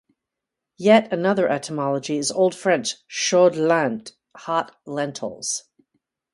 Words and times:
Yet 0.79 1.13
another 1.13 1.47
etymology 1.47 2.17
is 2.17 2.31
Old 2.31 2.55
French 2.55 2.95
"chaudes 3.07 3.59
lentes", 3.59 4.13
"hot 4.35 4.75
lentils". 4.87 5.65